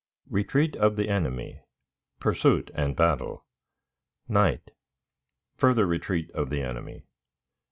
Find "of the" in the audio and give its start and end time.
0.77-1.09, 6.31-6.63